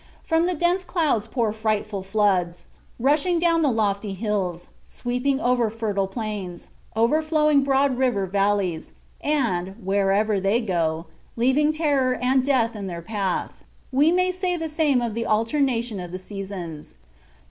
[0.23, 2.65] From the dense clouds pour frightful floods,
[2.99, 8.93] rushing down the lofty hills, sweeping over fertile plains, overflowing broad river valleys,
[9.23, 13.63] and, wherever they go, leaving terror and death in their path.
[13.91, 16.95] We may say the same of the alternation of the seasons.